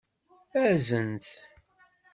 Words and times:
Azen-t! 0.71 1.27